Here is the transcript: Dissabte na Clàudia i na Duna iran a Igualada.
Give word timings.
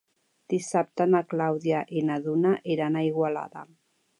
Dissabte 0.53 1.05
na 1.09 1.21
Clàudia 1.35 1.81
i 1.99 2.03
na 2.09 2.17
Duna 2.27 2.57
iran 2.77 2.99
a 2.99 3.05
Igualada. 3.13 3.67